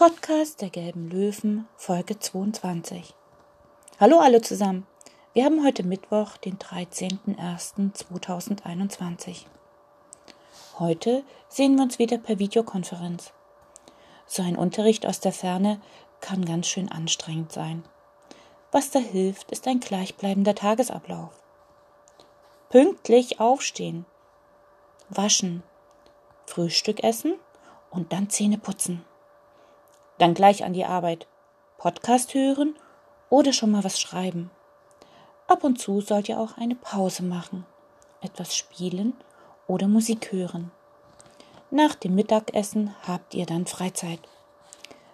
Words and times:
Podcast 0.00 0.62
der 0.62 0.70
Gelben 0.70 1.10
Löwen, 1.10 1.68
Folge 1.76 2.18
22. 2.18 3.14
Hallo 3.98 4.18
alle 4.18 4.40
zusammen. 4.40 4.86
Wir 5.34 5.44
haben 5.44 5.62
heute 5.62 5.82
Mittwoch, 5.82 6.38
den 6.38 6.56
13.01.2021. 6.56 9.44
Heute 10.78 11.22
sehen 11.50 11.76
wir 11.76 11.82
uns 11.82 11.98
wieder 11.98 12.16
per 12.16 12.38
Videokonferenz. 12.38 13.34
So 14.24 14.42
ein 14.42 14.56
Unterricht 14.56 15.04
aus 15.04 15.20
der 15.20 15.34
Ferne 15.34 15.82
kann 16.22 16.46
ganz 16.46 16.66
schön 16.66 16.90
anstrengend 16.90 17.52
sein. 17.52 17.84
Was 18.72 18.90
da 18.90 19.00
hilft, 19.00 19.52
ist 19.52 19.68
ein 19.68 19.80
gleichbleibender 19.80 20.54
Tagesablauf. 20.54 21.38
Pünktlich 22.70 23.38
aufstehen, 23.38 24.06
waschen, 25.10 25.62
Frühstück 26.46 27.04
essen 27.04 27.34
und 27.90 28.14
dann 28.14 28.30
Zähne 28.30 28.56
putzen. 28.56 29.04
Dann 30.20 30.34
gleich 30.34 30.64
an 30.64 30.74
die 30.74 30.84
Arbeit. 30.84 31.26
Podcast 31.78 32.34
hören 32.34 32.76
oder 33.30 33.54
schon 33.54 33.70
mal 33.70 33.84
was 33.84 33.98
schreiben. 33.98 34.50
Ab 35.48 35.64
und 35.64 35.80
zu 35.80 36.02
sollt 36.02 36.28
ihr 36.28 36.38
auch 36.38 36.58
eine 36.58 36.74
Pause 36.74 37.22
machen, 37.22 37.64
etwas 38.20 38.54
spielen 38.54 39.14
oder 39.66 39.88
Musik 39.88 40.30
hören. 40.30 40.72
Nach 41.70 41.94
dem 41.94 42.14
Mittagessen 42.16 42.94
habt 43.08 43.32
ihr 43.32 43.46
dann 43.46 43.64
Freizeit. 43.64 44.20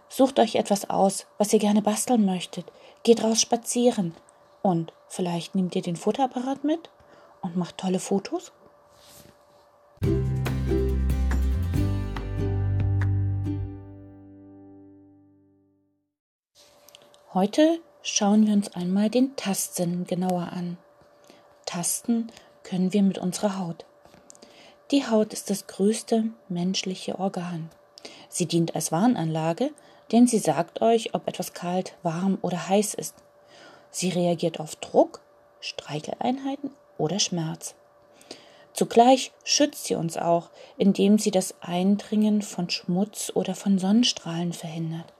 Sucht 0.08 0.40
euch 0.40 0.56
etwas 0.56 0.90
aus, 0.90 1.26
was 1.38 1.52
ihr 1.52 1.60
gerne 1.60 1.82
basteln 1.82 2.26
möchtet. 2.26 2.66
Geht 3.04 3.22
raus 3.22 3.40
spazieren. 3.40 4.16
Und 4.60 4.92
vielleicht 5.06 5.54
nehmt 5.54 5.76
ihr 5.76 5.82
den 5.82 5.94
Fotoapparat 5.94 6.64
mit 6.64 6.90
und 7.42 7.56
macht 7.56 7.78
tolle 7.78 8.00
Fotos. 8.00 8.50
Heute 17.36 17.80
schauen 18.00 18.46
wir 18.46 18.54
uns 18.54 18.74
einmal 18.74 19.10
den 19.10 19.36
Tastsinn 19.36 20.06
genauer 20.06 20.52
an. 20.54 20.78
Tasten 21.66 22.28
können 22.62 22.94
wir 22.94 23.02
mit 23.02 23.18
unserer 23.18 23.58
Haut. 23.58 23.84
Die 24.90 25.06
Haut 25.06 25.34
ist 25.34 25.50
das 25.50 25.66
größte 25.66 26.30
menschliche 26.48 27.18
Organ. 27.18 27.68
Sie 28.30 28.46
dient 28.46 28.74
als 28.74 28.90
Warnanlage, 28.90 29.70
denn 30.12 30.26
sie 30.26 30.38
sagt 30.38 30.80
euch, 30.80 31.12
ob 31.12 31.28
etwas 31.28 31.52
kalt, 31.52 31.94
warm 32.02 32.38
oder 32.40 32.70
heiß 32.70 32.94
ist. 32.94 33.14
Sie 33.90 34.08
reagiert 34.08 34.58
auf 34.58 34.76
Druck, 34.76 35.20
Streicheleinheiten 35.60 36.70
oder 36.96 37.18
Schmerz. 37.18 37.74
Zugleich 38.72 39.32
schützt 39.44 39.84
sie 39.84 39.94
uns 39.96 40.16
auch, 40.16 40.48
indem 40.78 41.18
sie 41.18 41.32
das 41.32 41.54
Eindringen 41.60 42.40
von 42.40 42.70
Schmutz 42.70 43.30
oder 43.34 43.54
von 43.54 43.78
Sonnenstrahlen 43.78 44.54
verhindert. 44.54 45.12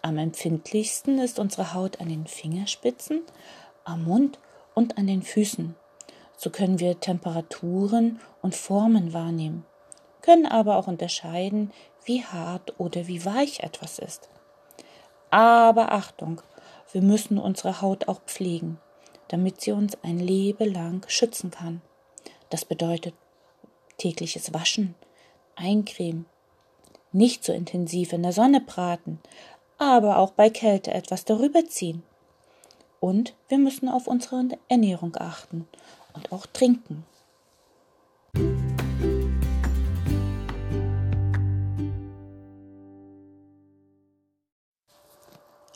Am 0.00 0.16
empfindlichsten 0.16 1.18
ist 1.18 1.38
unsere 1.38 1.74
Haut 1.74 2.00
an 2.00 2.08
den 2.08 2.26
Fingerspitzen, 2.26 3.22
am 3.84 4.04
Mund 4.04 4.38
und 4.74 4.96
an 4.96 5.06
den 5.06 5.22
Füßen. 5.22 5.74
So 6.36 6.50
können 6.50 6.78
wir 6.78 7.00
Temperaturen 7.00 8.20
und 8.42 8.54
Formen 8.54 9.12
wahrnehmen, 9.12 9.64
können 10.22 10.46
aber 10.46 10.76
auch 10.76 10.86
unterscheiden, 10.86 11.72
wie 12.04 12.24
hart 12.24 12.78
oder 12.78 13.08
wie 13.08 13.24
weich 13.24 13.60
etwas 13.60 13.98
ist. 13.98 14.28
Aber 15.30 15.92
Achtung, 15.92 16.40
wir 16.92 17.02
müssen 17.02 17.38
unsere 17.38 17.82
Haut 17.82 18.08
auch 18.08 18.20
pflegen, 18.22 18.78
damit 19.26 19.60
sie 19.60 19.72
uns 19.72 19.98
ein 20.02 20.20
Leben 20.20 20.72
lang 20.72 21.04
schützen 21.08 21.50
kann. 21.50 21.82
Das 22.50 22.64
bedeutet 22.64 23.14
tägliches 23.98 24.54
Waschen, 24.54 24.94
Eincremen, 25.56 26.26
nicht 27.12 27.44
so 27.44 27.52
intensiv 27.52 28.12
in 28.12 28.22
der 28.22 28.32
Sonne 28.32 28.60
braten, 28.60 29.18
aber 29.78 30.18
auch 30.18 30.32
bei 30.32 30.50
Kälte 30.50 30.92
etwas 30.92 31.24
darüber 31.24 31.64
ziehen. 31.64 32.02
Und 33.00 33.34
wir 33.48 33.58
müssen 33.58 33.88
auf 33.88 34.08
unsere 34.08 34.58
Ernährung 34.68 35.16
achten 35.16 35.68
und 36.14 36.32
auch 36.32 36.46
trinken. 36.46 37.06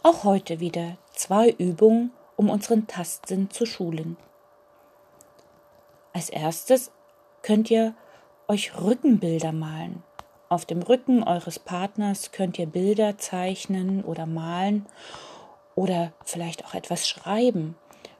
Auch 0.03 0.25
heute 0.25 0.59
wieder 0.59 0.99
zwei 1.15 1.51
Übungen, 1.51 2.11
um 2.37 2.51
unseren 2.51 2.89
Tastsinn 2.89 3.51
zu 3.51 3.67
schulen. 3.67 4.17
Als 6.13 6.29
erstes 6.29 6.91
könnt 7.43 7.71
ihr 7.71 7.95
euch 8.49 8.77
Rückenbilder 8.77 9.53
malen. 9.53 10.03
Auf 10.53 10.67
dem 10.67 10.83
Rücken 10.83 11.23
eures 11.23 11.59
Partners 11.59 12.31
könnt 12.31 12.59
ihr 12.59 12.67
Bilder 12.67 13.17
zeichnen 13.17 14.05
oder 14.05 14.27
malen 14.27 14.85
oder 15.75 16.13
vielleicht 16.27 16.67
auch 16.67 16.75
etwas 16.75 17.09
schreiben. 17.09 17.75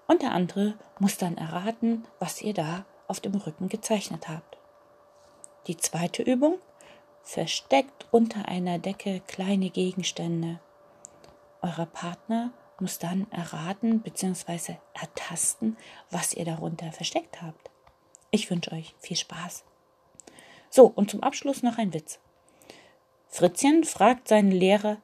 Und 0.07 0.23
der 0.23 0.33
andere 0.33 0.73
muss 0.99 1.19
dann 1.19 1.37
erraten, 1.37 2.07
was 2.21 2.41
ihr 2.41 2.55
da 2.55 2.87
auf 3.07 3.21
dem 3.21 3.35
Rücken 3.35 3.69
gezeichnet 3.69 4.31
habt. 4.31 4.57
Die 5.67 5.77
zweite 5.77 6.23
Übung 6.23 6.57
versteckt 7.23 8.07
unter 8.11 8.49
einer 8.49 8.79
Decke 8.79 9.21
kleine 9.27 9.69
Gegenstände. 9.69 10.59
Euer 11.61 11.85
Partner 11.85 12.51
muss 12.81 12.99
dann 12.99 13.31
erraten 13.31 14.01
bzw. 14.01 14.77
ertasten, 14.95 15.77
was 16.11 16.33
ihr 16.33 16.47
darunter 16.47 16.93
versteckt 16.93 17.43
habt. 17.43 17.71
Ich 18.31 18.51
wünsche 18.51 18.73
euch 18.73 18.95
viel 19.01 19.19
Spaß. 19.19 19.65
So, 20.75 20.87
und 20.87 21.11
zum 21.11 21.23
Abschluss 21.23 21.63
noch 21.63 21.77
ein 21.77 21.93
Witz. 21.93 22.19
Fritzchen 23.29 23.85
fragt 23.85 24.27
seinen 24.27 24.51
Lehrer, 24.51 24.97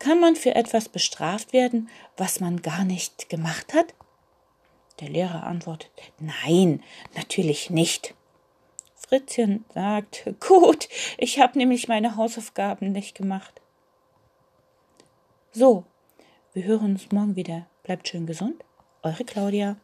kann 0.00 0.18
man 0.18 0.34
für 0.34 0.56
etwas 0.56 0.88
bestraft 0.88 1.52
werden, 1.52 1.88
was 2.16 2.40
man 2.40 2.60
gar 2.60 2.84
nicht 2.84 3.28
gemacht 3.28 3.72
hat? 3.72 3.94
Der 4.98 5.08
Lehrer 5.08 5.44
antwortet, 5.44 5.92
nein, 6.18 6.82
natürlich 7.14 7.70
nicht. 7.70 8.16
Fritzchen 8.96 9.64
sagt, 9.72 10.24
gut, 10.40 10.88
ich 11.18 11.38
habe 11.38 11.56
nämlich 11.56 11.86
meine 11.86 12.16
Hausaufgaben 12.16 12.90
nicht 12.90 13.14
gemacht. 13.14 13.60
So, 15.52 15.84
wir 16.52 16.64
hören 16.64 16.94
uns 16.94 17.12
morgen 17.12 17.36
wieder. 17.36 17.68
Bleibt 17.84 18.08
schön 18.08 18.26
gesund. 18.26 18.64
Eure 19.04 19.24
Claudia. 19.24 19.76